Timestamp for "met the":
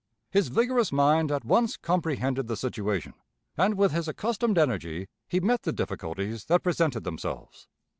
5.39-5.71